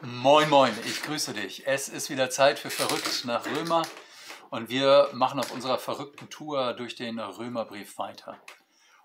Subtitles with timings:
[0.00, 1.66] Moin, moin, ich grüße dich.
[1.66, 3.82] Es ist wieder Zeit für Verrückt nach Römer
[4.48, 8.38] und wir machen auf unserer verrückten Tour durch den Römerbrief weiter.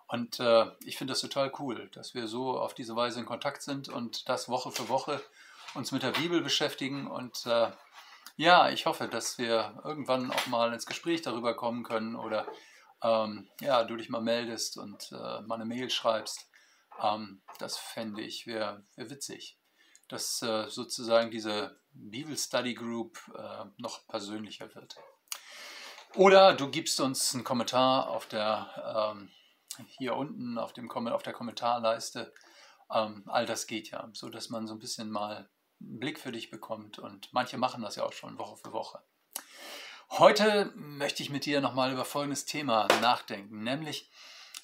[0.07, 3.63] Und äh, ich finde das total cool, dass wir so auf diese Weise in Kontakt
[3.63, 5.19] sind und das Woche für Woche
[5.73, 7.07] uns mit der Bibel beschäftigen.
[7.07, 7.71] Und äh,
[8.36, 12.46] ja, ich hoffe, dass wir irgendwann auch mal ins Gespräch darüber kommen können oder
[13.02, 16.52] ähm, ja, du dich mal meldest und äh, mal eine Mail schreibst.
[17.02, 19.57] Ähm, das fände ich, wäre wär witzig
[20.07, 24.95] dass äh, sozusagen diese Bibel Study Group äh, noch persönlicher wird.
[26.15, 29.31] Oder du gibst uns einen Kommentar auf der, ähm,
[29.97, 32.33] hier unten auf, dem, auf der Kommentarleiste.
[32.92, 36.31] Ähm, all das geht ja, so dass man so ein bisschen mal einen Blick für
[36.31, 37.00] dich bekommt.
[37.00, 39.02] Und manche machen das ja auch schon Woche für Woche.
[40.11, 44.11] Heute möchte ich mit dir nochmal über folgendes Thema nachdenken, nämlich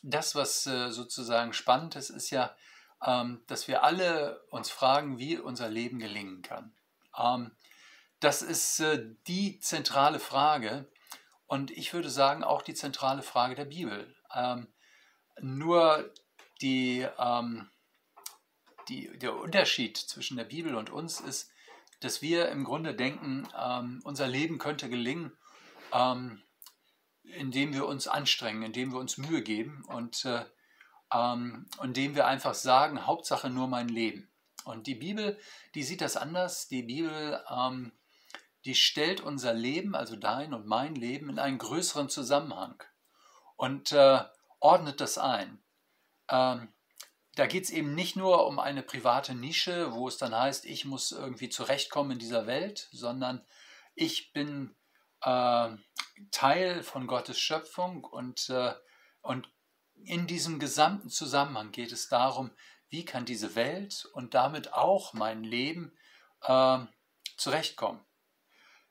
[0.03, 2.55] das, was äh, sozusagen spannend ist, ist ja,
[2.99, 6.73] dass wir alle uns fragen, wie unser Leben gelingen kann.
[7.17, 7.51] Ähm,
[8.19, 10.85] das ist äh, die zentrale Frage
[11.47, 14.13] und ich würde sagen auch die zentrale Frage der Bibel.
[14.35, 14.67] Ähm,
[15.41, 16.13] nur
[16.61, 17.07] die,
[18.89, 21.49] die, der Unterschied zwischen der Bibel und uns ist,
[22.01, 23.47] dass wir im Grunde denken,
[24.03, 25.31] unser Leben könnte gelingen,
[27.23, 29.85] indem wir uns anstrengen, indem wir uns Mühe geben.
[29.87, 30.43] Und äh,
[31.13, 34.29] ähm, und dem wir einfach sagen, Hauptsache nur mein Leben.
[34.65, 35.39] Und die Bibel,
[35.75, 36.67] die sieht das anders.
[36.67, 37.91] Die Bibel, ähm,
[38.65, 42.83] die stellt unser Leben, also dein und mein Leben, in einen größeren Zusammenhang
[43.55, 44.23] und äh,
[44.59, 45.63] ordnet das ein.
[46.29, 46.73] Ähm,
[47.35, 50.83] da geht es eben nicht nur um eine private Nische, wo es dann heißt, ich
[50.85, 53.45] muss irgendwie zurechtkommen in dieser Welt, sondern
[53.95, 54.75] ich bin
[55.21, 55.69] äh,
[56.31, 58.73] Teil von Gottes Schöpfung und, äh,
[59.21, 59.49] und
[60.05, 62.51] in diesem gesamten Zusammenhang geht es darum,
[62.89, 65.91] wie kann diese Welt und damit auch mein Leben
[66.41, 66.79] äh,
[67.37, 68.01] zurechtkommen.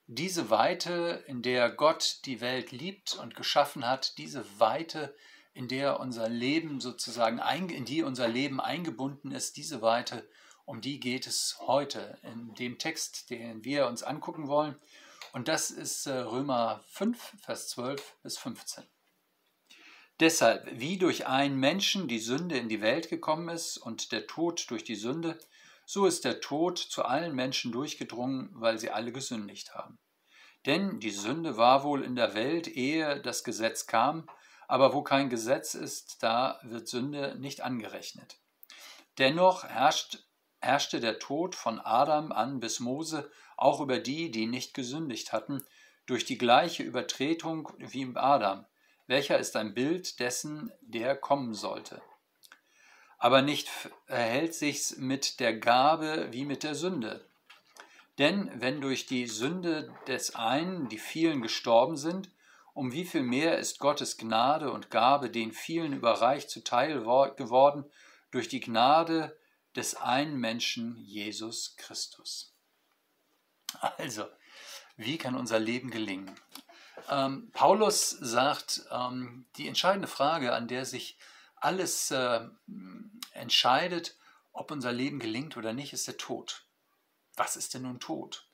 [0.07, 5.15] Diese Weite, in der Gott die Welt liebt und geschaffen hat, diese Weite,
[5.53, 10.27] in der unser Leben sozusagen, in die unser Leben eingebunden ist, diese Weite,
[10.65, 14.77] um die geht es heute in dem Text, den wir uns angucken wollen.
[15.33, 18.85] Und das ist äh, Römer 5, Vers 12 bis 15.
[20.21, 24.69] Deshalb, wie durch einen Menschen die Sünde in die Welt gekommen ist und der Tod
[24.69, 25.39] durch die Sünde,
[25.87, 29.97] so ist der Tod zu allen Menschen durchgedrungen, weil sie alle gesündigt haben.
[30.67, 34.29] Denn die Sünde war wohl in der Welt, ehe das Gesetz kam,
[34.67, 38.39] aber wo kein Gesetz ist, da wird Sünde nicht angerechnet.
[39.19, 40.27] Dennoch herrscht,
[40.61, 45.65] herrschte der Tod von Adam an bis Mose auch über die, die nicht gesündigt hatten,
[46.07, 48.67] durch die gleiche Übertretung wie im Adam
[49.09, 52.01] welcher ist ein Bild dessen, der kommen sollte.
[53.19, 53.69] Aber nicht
[54.07, 57.27] verhält sich's mit der Gabe wie mit der Sünde.
[58.19, 62.31] Denn wenn durch die Sünde des einen die vielen gestorben sind,
[62.75, 67.85] um wie viel mehr ist Gottes Gnade und Gabe den vielen überreicht zuteil geworden
[68.31, 69.37] durch die Gnade
[69.75, 72.55] des einen Menschen Jesus Christus.
[73.97, 74.27] Also,
[74.97, 76.31] wie kann unser Leben gelingen?
[77.09, 81.19] Ähm, Paulus sagt, ähm, die entscheidende Frage, an der sich
[81.57, 82.41] alles äh,
[83.33, 84.17] entscheidet,
[84.53, 86.65] ob unser Leben gelingt oder nicht, ist der Tod.
[87.37, 88.47] Was ist denn nun Tod?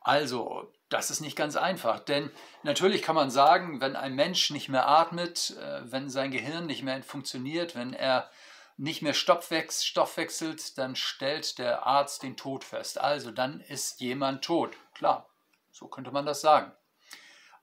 [0.00, 2.30] Also, das ist nicht ganz einfach, denn
[2.62, 6.82] natürlich kann man sagen, wenn ein Mensch nicht mehr atmet, äh, wenn sein Gehirn nicht
[6.82, 8.30] mehr funktioniert, wenn er
[8.76, 13.00] nicht mehr Stoff wechselt, dann stellt der Arzt den Tod fest.
[13.00, 14.76] Also, dann ist jemand tot.
[14.94, 15.30] Klar,
[15.70, 16.72] so könnte man das sagen.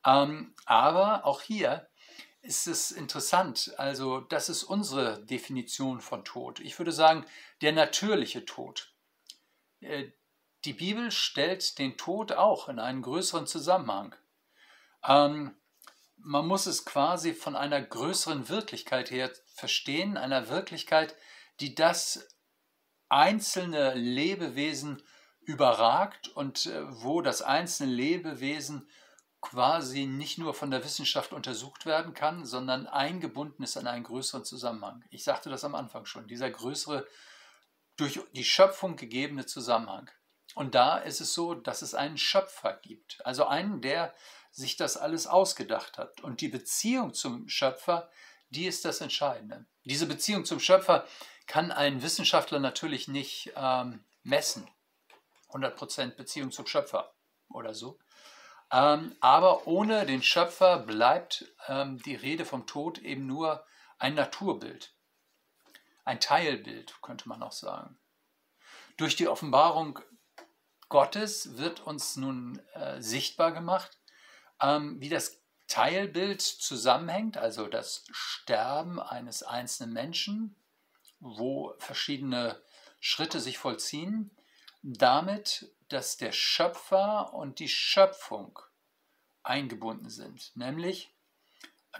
[0.05, 1.87] Ähm, aber auch hier
[2.41, 3.73] ist es interessant.
[3.77, 6.59] Also, das ist unsere Definition von Tod.
[6.59, 7.25] Ich würde sagen,
[7.61, 8.93] der natürliche Tod.
[9.79, 10.11] Äh,
[10.65, 14.15] die Bibel stellt den Tod auch in einen größeren Zusammenhang.
[15.03, 15.55] Ähm,
[16.17, 21.15] man muss es quasi von einer größeren Wirklichkeit her verstehen, einer Wirklichkeit,
[21.59, 22.27] die das
[23.09, 25.01] einzelne Lebewesen
[25.41, 28.87] überragt und äh, wo das einzelne Lebewesen
[29.41, 34.45] quasi nicht nur von der Wissenschaft untersucht werden kann, sondern eingebunden ist an einen größeren
[34.45, 35.03] Zusammenhang.
[35.09, 37.07] Ich sagte das am Anfang schon, dieser größere,
[37.97, 40.09] durch die Schöpfung gegebene Zusammenhang.
[40.53, 44.13] Und da ist es so, dass es einen Schöpfer gibt, also einen, der
[44.51, 46.21] sich das alles ausgedacht hat.
[46.21, 48.09] Und die Beziehung zum Schöpfer,
[48.49, 49.65] die ist das Entscheidende.
[49.85, 51.07] Diese Beziehung zum Schöpfer
[51.47, 54.67] kann ein Wissenschaftler natürlich nicht ähm, messen.
[55.49, 57.13] 100% Beziehung zum Schöpfer
[57.49, 57.97] oder so.
[58.71, 63.65] Ähm, aber ohne den Schöpfer bleibt ähm, die Rede vom Tod eben nur
[63.99, 64.93] ein Naturbild,
[66.05, 67.97] ein Teilbild, könnte man auch sagen.
[68.97, 69.99] Durch die Offenbarung
[70.89, 73.97] Gottes wird uns nun äh, sichtbar gemacht,
[74.61, 80.55] ähm, wie das Teilbild zusammenhängt, also das Sterben eines einzelnen Menschen,
[81.19, 82.61] wo verschiedene
[82.99, 84.35] Schritte sich vollziehen,
[84.83, 88.59] damit, dass der Schöpfer und die Schöpfung
[89.43, 90.55] eingebunden sind.
[90.55, 91.13] Nämlich,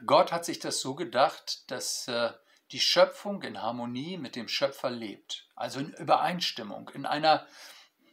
[0.05, 2.31] Gott hat sich das so gedacht, dass äh,
[2.71, 7.45] die Schöpfung in Harmonie mit dem Schöpfer lebt, also in Übereinstimmung, in einer,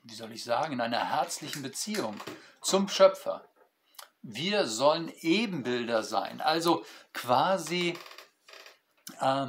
[0.03, 2.21] wie soll ich sagen, in einer herzlichen Beziehung
[2.61, 3.49] zum Schöpfer.
[4.23, 7.97] Wir sollen Ebenbilder sein, also quasi
[9.21, 9.47] äh,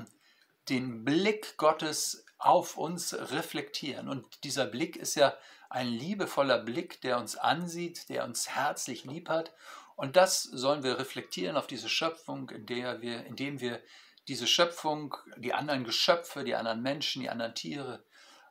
[0.69, 4.09] den Blick Gottes auf uns reflektieren.
[4.09, 5.35] Und dieser Blick ist ja
[5.69, 9.53] ein liebevoller Blick, der uns ansieht, der uns herzlich lieb hat.
[9.95, 13.81] Und das sollen wir reflektieren auf diese Schöpfung, in der wir, indem wir
[14.27, 18.03] diese Schöpfung, die anderen Geschöpfe, die anderen Menschen, die anderen Tiere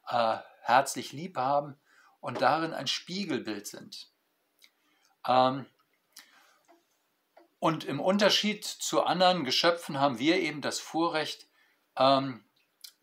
[0.08, 1.76] äh, herzlich lieb haben
[2.20, 4.10] und darin ein Spiegelbild sind.
[5.26, 5.66] Ähm,
[7.60, 11.48] und im Unterschied zu anderen Geschöpfen haben wir eben das Vorrecht,
[11.96, 12.44] ähm,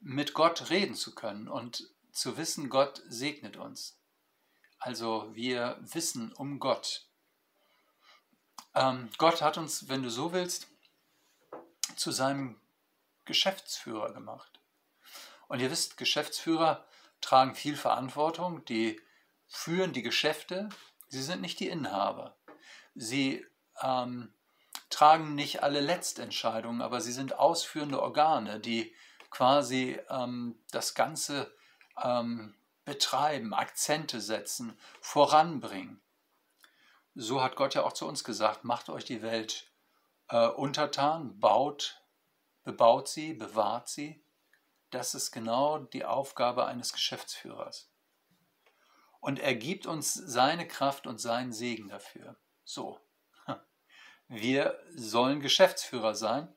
[0.05, 3.97] mit Gott reden zu können und zu wissen, Gott segnet uns.
[4.77, 7.07] Also wir wissen um Gott.
[8.75, 10.67] Ähm, Gott hat uns, wenn du so willst,
[11.95, 12.61] zu seinem
[13.25, 14.59] Geschäftsführer gemacht.
[15.47, 16.85] Und ihr wisst, Geschäftsführer
[17.19, 19.01] tragen viel Verantwortung, die
[19.47, 20.69] führen die Geschäfte,
[21.07, 22.37] sie sind nicht die Inhaber.
[22.93, 23.43] Sie
[23.81, 24.31] ähm,
[24.91, 28.93] tragen nicht alle Letztentscheidungen, aber sie sind ausführende Organe, die
[29.35, 31.53] quasi ähm, das Ganze
[32.01, 32.55] ähm,
[32.85, 36.01] betreiben, Akzente setzen, voranbringen.
[37.15, 39.69] So hat Gott ja auch zu uns gesagt, macht euch die Welt
[40.29, 42.01] äh, untertan, baut
[42.63, 44.23] bebaut sie, bewahrt sie.
[44.89, 47.91] Das ist genau die Aufgabe eines Geschäftsführers.
[49.19, 52.37] Und er gibt uns seine Kraft und seinen Segen dafür.
[52.63, 53.01] So.
[54.29, 56.55] Wir sollen Geschäftsführer sein.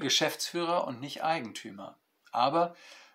[0.00, 1.98] Geschäftsführer und nicht Eigentümer.
[2.32, 2.74] Aber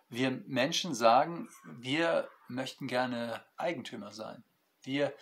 [0.10, 4.44] wir Menschen sagen, wir möchten gerne Eigentümer sein.
[4.82, 5.14] Wir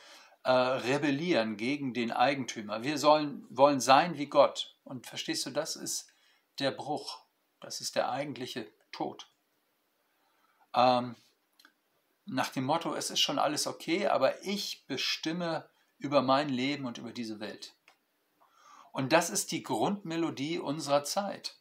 [0.43, 2.83] äh, rebellieren gegen den Eigentümer.
[2.83, 4.75] Wir sollen, wollen sein wie Gott.
[4.83, 6.11] Und verstehst du, das ist
[6.59, 7.21] der Bruch.
[7.59, 9.29] Das ist der eigentliche Tod.
[10.75, 11.15] Ähm,
[12.25, 16.97] nach dem Motto, es ist schon alles okay, aber ich bestimme über mein Leben und
[16.97, 17.73] über diese Welt.
[18.93, 21.55] Und das ist die Grundmelodie unserer Zeit.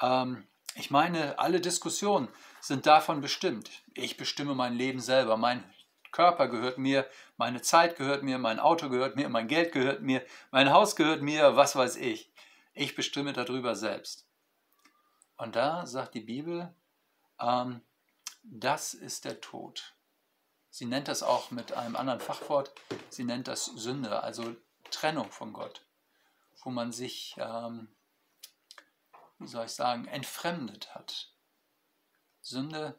[0.00, 2.28] Ähm, ich meine, alle Diskussionen
[2.60, 3.70] sind davon bestimmt.
[3.94, 5.36] Ich bestimme mein Leben selber.
[5.36, 5.62] Mein
[6.10, 7.06] Körper gehört mir,
[7.36, 11.20] meine Zeit gehört mir, mein Auto gehört mir, mein Geld gehört mir, mein Haus gehört
[11.20, 12.32] mir, was weiß ich.
[12.72, 14.26] Ich bestimme darüber selbst.
[15.36, 16.74] Und da sagt die Bibel,
[17.38, 17.82] ähm,
[18.42, 19.94] das ist der Tod.
[20.70, 22.72] Sie nennt das auch mit einem anderen Fachwort,
[23.10, 24.56] sie nennt das Sünde, also
[24.90, 25.84] Trennung von Gott,
[26.62, 27.88] wo man sich, ähm,
[29.38, 31.32] wie soll ich sagen, entfremdet hat.
[32.40, 32.98] Sünde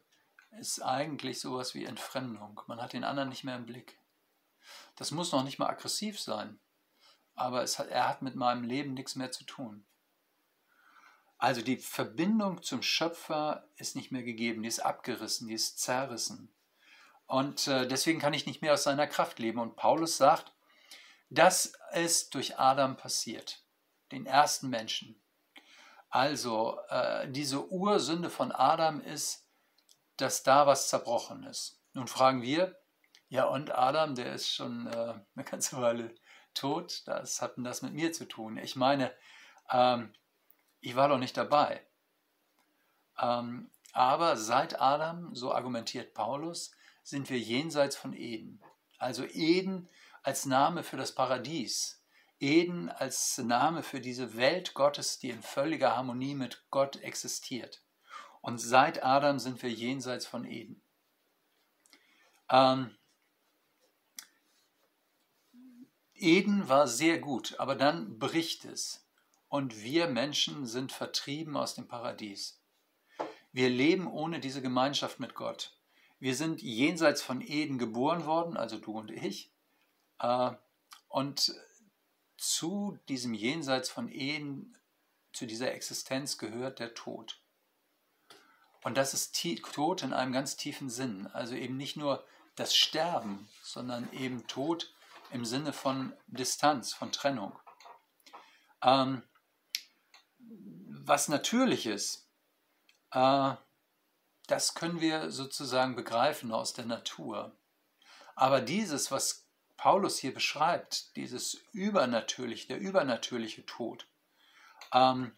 [0.58, 2.60] ist eigentlich sowas wie Entfremdung.
[2.66, 3.98] Man hat den anderen nicht mehr im Blick.
[4.96, 6.58] Das muss noch nicht mal aggressiv sein
[7.40, 9.84] aber hat, er hat mit meinem Leben nichts mehr zu tun.
[11.38, 16.52] Also die Verbindung zum Schöpfer ist nicht mehr gegeben, die ist abgerissen, die ist zerrissen.
[17.26, 19.58] Und äh, deswegen kann ich nicht mehr aus seiner Kraft leben.
[19.58, 20.52] Und Paulus sagt,
[21.30, 23.64] das ist durch Adam passiert,
[24.12, 25.20] den ersten Menschen.
[26.08, 29.46] Also äh, diese Ursünde von Adam ist,
[30.16, 31.80] dass da was zerbrochen ist.
[31.92, 32.76] Nun fragen wir,
[33.28, 36.14] ja und Adam, der ist schon äh, eine ganze Weile
[36.52, 38.58] tot, das hat das mit mir zu tun.
[38.58, 39.14] Ich meine,
[39.70, 40.12] ähm,
[40.80, 41.86] ich war doch nicht dabei.
[43.20, 46.72] Ähm, aber seit Adam, so argumentiert Paulus,
[47.02, 48.60] sind wir jenseits von Eden.
[49.00, 49.88] Also Eden
[50.22, 52.02] als Name für das Paradies.
[52.38, 57.82] Eden als Name für diese Welt Gottes, die in völliger Harmonie mit Gott existiert.
[58.42, 60.82] Und seit Adam sind wir jenseits von Eden.
[62.50, 62.94] Ähm,
[66.14, 69.06] Eden war sehr gut, aber dann bricht es
[69.48, 72.62] und wir Menschen sind vertrieben aus dem Paradies.
[73.52, 75.79] Wir leben ohne diese Gemeinschaft mit Gott.
[76.20, 79.50] Wir sind jenseits von Eden geboren worden, also du und ich.
[80.18, 80.52] Äh,
[81.08, 81.52] und
[82.36, 84.76] zu diesem Jenseits von Eden,
[85.32, 87.40] zu dieser Existenz gehört der Tod.
[88.82, 89.38] Und das ist
[89.72, 91.26] Tod in einem ganz tiefen Sinn.
[91.28, 92.24] Also eben nicht nur
[92.54, 94.94] das Sterben, sondern eben Tod
[95.32, 97.58] im Sinne von Distanz, von Trennung.
[98.82, 99.22] Ähm,
[100.38, 102.28] was natürlich ist,
[103.12, 103.54] äh,
[104.50, 107.56] das können wir sozusagen begreifen aus der Natur.
[108.34, 114.06] Aber dieses, was Paulus hier beschreibt, dieses übernatürliche, der übernatürliche Tod,
[114.92, 115.32] ähm,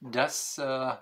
[0.00, 0.94] das, äh,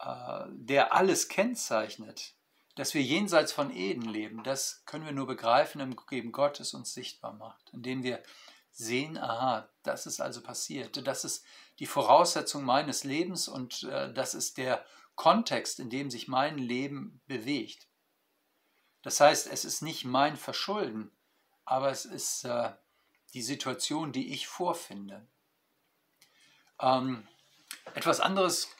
[0.00, 2.34] äh, der alles kennzeichnet,
[2.74, 6.92] dass wir jenseits von Eden leben, das können wir nur begreifen, indem Gott es uns
[6.92, 8.22] sichtbar macht, indem wir
[8.70, 11.44] sehen, aha, das ist also passiert, das ist
[11.78, 14.84] die Voraussetzung meines Lebens und äh, das ist der
[15.16, 17.88] Kontext, in dem sich mein Leben bewegt.
[19.02, 21.10] Das heißt, es ist nicht mein Verschulden,
[21.64, 22.72] aber es ist äh,
[23.34, 25.26] die Situation, die ich vorfinde.
[26.80, 27.26] Ähm,
[27.94, 28.70] etwas anderes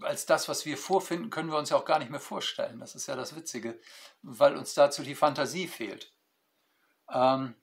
[0.00, 2.80] als das, was wir vorfinden, können wir uns ja auch gar nicht mehr vorstellen.
[2.80, 3.78] Das ist ja das Witzige,
[4.22, 6.12] weil uns dazu die Fantasie fehlt.
[7.12, 7.54] Ähm,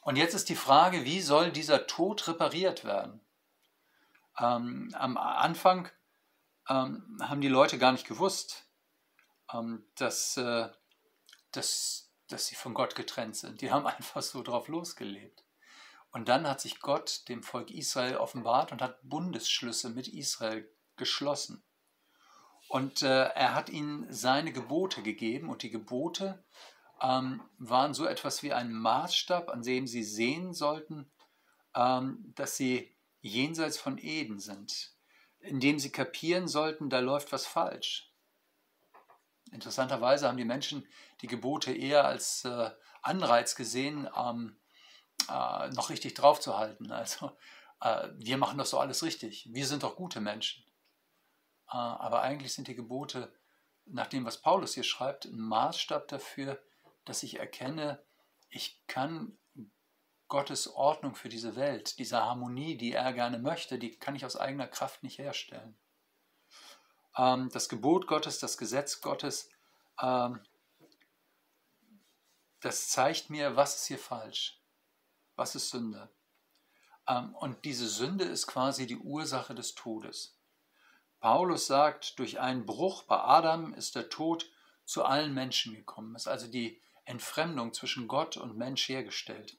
[0.00, 3.20] und jetzt ist die Frage, wie soll dieser Tod repariert werden?
[4.38, 5.90] Ähm, am Anfang
[6.72, 8.66] ähm, haben die Leute gar nicht gewusst,
[9.52, 10.68] ähm, dass, äh,
[11.50, 13.60] dass, dass sie von Gott getrennt sind.
[13.60, 15.44] Die haben einfach so drauf losgelebt.
[16.10, 21.62] Und dann hat sich Gott dem Volk Israel offenbart und hat Bundesschlüsse mit Israel geschlossen.
[22.68, 26.42] Und äh, er hat ihnen seine Gebote gegeben und die Gebote
[27.02, 31.10] ähm, waren so etwas wie ein Maßstab, an dem sie sehen sollten,
[31.74, 34.92] ähm, dass sie jenseits von Eden sind,
[35.42, 38.10] indem sie kapieren sollten, da läuft was falsch.
[39.50, 40.86] Interessanterweise haben die Menschen
[41.20, 42.70] die Gebote eher als äh,
[43.02, 44.56] Anreiz gesehen, ähm,
[45.28, 46.90] äh, noch richtig draufzuhalten.
[46.90, 47.32] Also
[47.80, 49.48] äh, wir machen das so alles richtig.
[49.52, 50.64] Wir sind doch gute Menschen.
[51.68, 53.32] Äh, aber eigentlich sind die Gebote,
[53.84, 56.62] nach dem, was Paulus hier schreibt, ein Maßstab dafür,
[57.04, 58.02] dass ich erkenne,
[58.48, 59.36] ich kann
[60.32, 64.34] Gottes Ordnung für diese Welt, diese Harmonie, die er gerne möchte, die kann ich aus
[64.34, 65.76] eigener Kraft nicht herstellen.
[67.18, 69.50] Ähm, das Gebot Gottes, das Gesetz Gottes,
[70.00, 70.40] ähm,
[72.60, 74.58] das zeigt mir, was ist hier falsch,
[75.36, 76.08] was ist Sünde.
[77.06, 80.38] Ähm, und diese Sünde ist quasi die Ursache des Todes.
[81.20, 84.50] Paulus sagt, durch einen Bruch bei Adam ist der Tod
[84.86, 89.58] zu allen Menschen gekommen, ist also die Entfremdung zwischen Gott und Mensch hergestellt.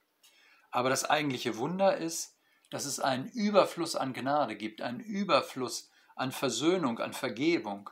[0.74, 2.36] Aber das eigentliche Wunder ist,
[2.72, 7.92] dass es einen Überfluss an Gnade gibt, einen Überfluss an Versöhnung, an Vergebung,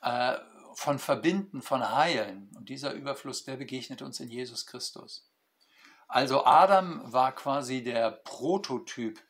[0.00, 0.38] äh,
[0.72, 2.50] von Verbinden, von Heilen.
[2.56, 5.28] Und dieser Überfluss, der begegnet uns in Jesus Christus.
[6.08, 9.20] Also Adam war quasi der Prototyp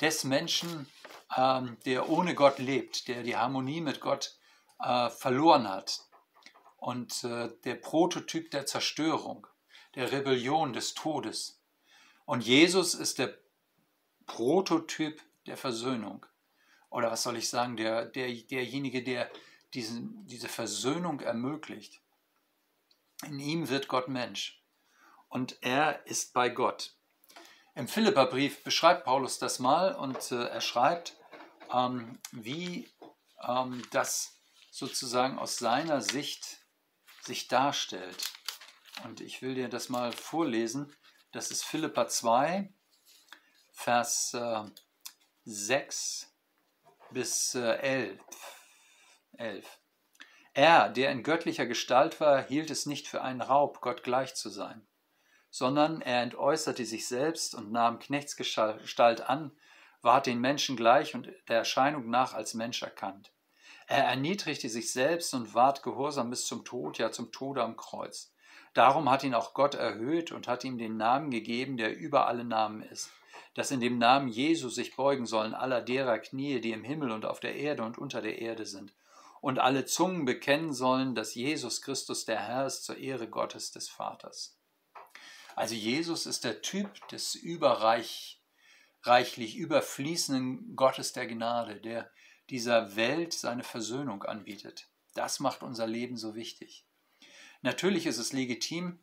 [0.00, 0.88] des Menschen,
[1.36, 4.38] ähm, der ohne Gott lebt, der die Harmonie mit Gott
[4.80, 6.00] äh, verloren hat,
[6.78, 9.46] und äh, der Prototyp der Zerstörung,
[9.96, 11.57] der Rebellion, des Todes.
[12.28, 13.38] Und Jesus ist der
[14.26, 16.26] Prototyp der Versöhnung.
[16.90, 19.30] Oder was soll ich sagen, der, der, derjenige, der
[19.72, 22.02] diesen, diese Versöhnung ermöglicht.
[23.24, 24.62] In ihm wird Gott Mensch.
[25.30, 26.92] Und er ist bei Gott.
[27.74, 31.16] Im Philipperbrief beschreibt Paulus das mal und äh, er schreibt,
[31.72, 32.90] ähm, wie
[33.42, 34.36] ähm, das
[34.70, 36.58] sozusagen aus seiner Sicht
[37.22, 38.32] sich darstellt.
[39.04, 40.94] Und ich will dir das mal vorlesen.
[41.30, 42.72] Das ist Philippa 2,
[43.72, 44.64] Vers äh,
[45.44, 46.34] 6
[47.10, 48.20] bis äh, 11.
[49.36, 49.78] 11.
[50.54, 54.48] Er, der in göttlicher Gestalt war, hielt es nicht für einen Raub, Gott gleich zu
[54.48, 54.86] sein,
[55.50, 59.52] sondern er entäußerte sich selbst und nahm Knechtsgestalt an,
[60.00, 63.32] ward den Menschen gleich und der Erscheinung nach als Mensch erkannt.
[63.86, 68.32] Er erniedrigte sich selbst und ward gehorsam bis zum Tod, ja zum Tode am Kreuz.
[68.74, 72.44] Darum hat ihn auch Gott erhöht und hat ihm den Namen gegeben, der über alle
[72.44, 73.10] Namen ist,
[73.54, 77.24] dass in dem Namen Jesu sich beugen sollen aller derer Knie, die im Himmel und
[77.24, 78.94] auf der Erde und unter der Erde sind,
[79.40, 83.88] und alle Zungen bekennen sollen, dass Jesus Christus der Herr ist zur Ehre Gottes des
[83.88, 84.58] Vaters.
[85.56, 88.40] Also Jesus ist der Typ des überreich,
[89.02, 92.10] reichlich überfließenden Gottes der Gnade, der
[92.50, 94.88] dieser Welt seine Versöhnung anbietet.
[95.14, 96.87] Das macht unser Leben so wichtig.
[97.62, 98.98] Natürlich ist es legitim,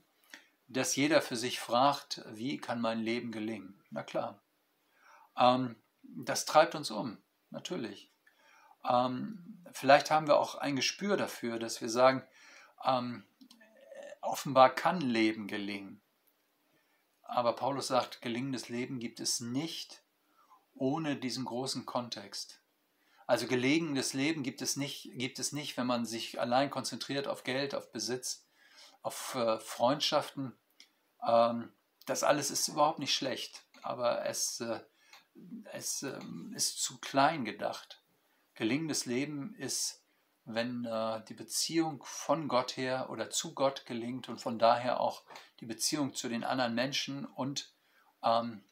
[0.67, 3.83] dass jeder für sich fragt, wie kann mein Leben gelingen?
[3.89, 4.41] Na klar.
[5.37, 7.17] Ähm, das treibt uns um,
[7.49, 8.11] natürlich.
[8.87, 12.23] Ähm, vielleicht haben wir auch ein Gespür dafür, dass wir sagen,
[12.83, 13.25] ähm,
[14.21, 16.01] offenbar kann Leben gelingen.
[17.21, 20.03] Aber Paulus sagt, gelingendes Leben gibt es nicht
[20.75, 22.61] ohne diesen großen Kontext.
[23.27, 27.43] Also gelegenes Leben gibt es nicht, gibt es nicht, wenn man sich allein konzentriert auf
[27.43, 28.45] Geld, auf Besitz,
[29.01, 30.53] auf äh, Freundschaften.
[31.25, 31.73] Ähm,
[32.05, 34.79] das alles ist überhaupt nicht schlecht, aber es, äh,
[35.73, 36.19] es äh,
[36.53, 38.01] ist zu klein gedacht.
[38.53, 40.05] Gelingendes Leben ist
[40.45, 45.23] wenn äh, die Beziehung von Gott her oder zu Gott gelingt und von daher auch
[45.59, 47.73] die Beziehung zu den anderen Menschen und
[48.23, 48.63] ähm,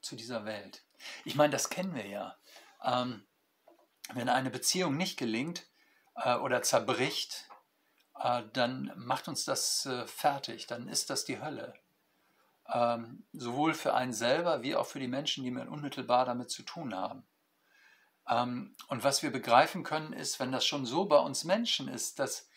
[0.00, 0.82] zu dieser Welt.
[1.24, 2.36] Ich meine, das kennen wir ja.
[2.82, 3.24] Ähm,
[4.14, 5.66] wenn eine Beziehung nicht gelingt
[6.16, 7.48] äh, oder zerbricht,
[8.18, 11.74] äh, dann macht uns das äh, fertig, dann ist das die Hölle.
[12.72, 16.62] Ähm, sowohl für einen selber wie auch für die Menschen, die man unmittelbar damit zu
[16.62, 17.26] tun haben.
[18.28, 22.18] Ähm, und was wir begreifen können, ist, wenn das schon so bei uns Menschen ist,
[22.18, 22.48] dass,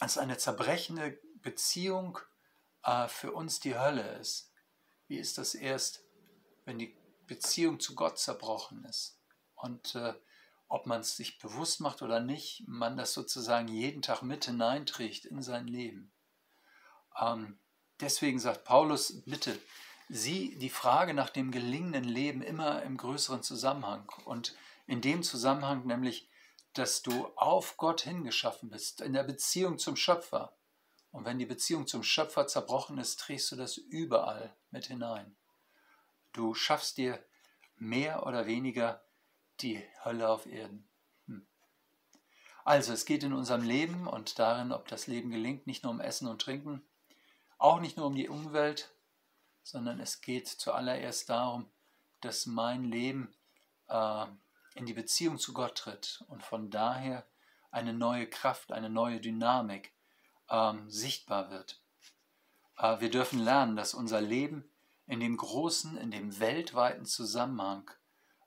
[0.00, 2.18] dass eine zerbrechende Beziehung
[2.82, 4.52] äh, für uns die Hölle ist.
[5.06, 6.02] Wie ist das erst,
[6.64, 6.96] wenn die
[7.26, 9.15] Beziehung zu Gott zerbrochen ist?
[9.56, 10.14] Und äh,
[10.68, 15.24] ob man es sich bewusst macht oder nicht, man das sozusagen jeden Tag mit hineinträgt
[15.24, 16.12] in sein Leben.
[17.20, 17.58] Ähm,
[18.00, 19.58] deswegen sagt Paulus, bitte,
[20.08, 25.86] sieh die Frage nach dem gelingenden Leben immer im größeren Zusammenhang und in dem Zusammenhang
[25.86, 26.28] nämlich,
[26.74, 30.56] dass du auf Gott hingeschaffen bist, in der Beziehung zum Schöpfer.
[31.10, 35.34] Und wenn die Beziehung zum Schöpfer zerbrochen ist, trägst du das überall mit hinein.
[36.32, 37.24] Du schaffst dir
[37.76, 39.05] mehr oder weniger
[39.62, 40.88] die Hölle auf Erden.
[41.26, 41.46] Hm.
[42.64, 46.00] Also es geht in unserem Leben und darin, ob das Leben gelingt, nicht nur um
[46.00, 46.82] Essen und Trinken,
[47.58, 48.92] auch nicht nur um die Umwelt,
[49.62, 51.68] sondern es geht zuallererst darum,
[52.20, 53.34] dass mein Leben
[53.88, 54.26] äh,
[54.74, 57.26] in die Beziehung zu Gott tritt und von daher
[57.70, 59.92] eine neue Kraft, eine neue Dynamik
[60.48, 61.80] ähm, sichtbar wird.
[62.78, 64.70] Äh, wir dürfen lernen, dass unser Leben
[65.06, 67.90] in dem großen, in dem weltweiten Zusammenhang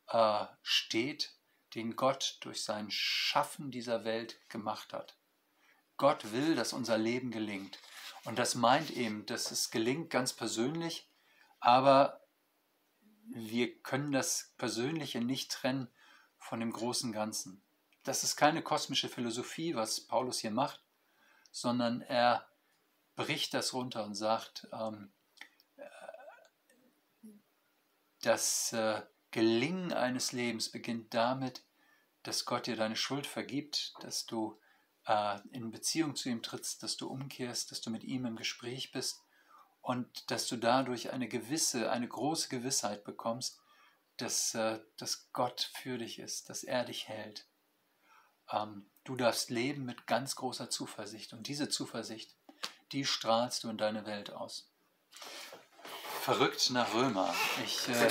[0.09, 1.33] äh, steht,
[1.75, 5.15] den Gott durch sein Schaffen dieser Welt gemacht hat.
[5.97, 7.77] Gott will, dass unser Leben gelingt.
[8.23, 11.07] Und das meint eben, dass es gelingt ganz persönlich,
[11.59, 12.21] aber
[13.31, 15.89] wir können das Persönliche nicht trennen
[16.37, 17.61] von dem großen Ganzen.
[18.03, 20.81] Das ist keine kosmische Philosophie, was Paulus hier macht,
[21.51, 22.47] sondern er
[23.15, 25.11] bricht das runter und sagt, ähm,
[25.75, 25.83] äh,
[28.21, 31.63] dass äh, Gelingen eines Lebens beginnt damit,
[32.23, 34.59] dass Gott dir deine Schuld vergibt, dass du
[35.05, 38.91] äh, in Beziehung zu ihm trittst, dass du umkehrst, dass du mit ihm im Gespräch
[38.91, 39.21] bist
[39.81, 43.59] und dass du dadurch eine gewisse, eine große Gewissheit bekommst,
[44.17, 47.47] dass, äh, dass Gott für dich ist, dass er dich hält.
[48.51, 52.35] Ähm, du darfst leben mit ganz großer Zuversicht und diese Zuversicht,
[52.91, 54.69] die strahlst du in deine Welt aus.
[56.21, 57.33] Verrückt nach Römer.
[57.63, 58.09] Ich äh,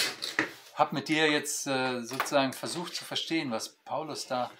[0.78, 4.50] habe mit dir jetzt äh, sozusagen versucht zu verstehen, was Paulus da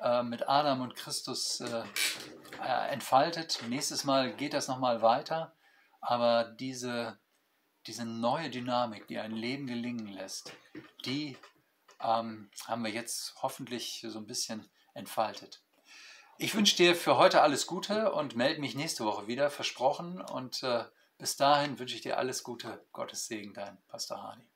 [0.00, 1.84] äh, mit Adam und Christus äh,
[2.62, 3.60] äh, entfaltet.
[3.68, 5.54] Nächstes Mal geht das nochmal weiter,
[6.00, 7.18] aber diese,
[7.86, 10.52] diese neue Dynamik, die ein Leben gelingen lässt,
[11.06, 11.38] die
[12.00, 15.62] ähm, haben wir jetzt hoffentlich so ein bisschen entfaltet.
[16.36, 20.20] Ich wünsche dir für heute alles Gute und melde mich nächste Woche wieder, versprochen.
[20.20, 20.84] Und äh,
[21.16, 22.84] bis dahin wünsche ich dir alles Gute.
[22.92, 24.51] Gottes Segen, dein Pastor Hani.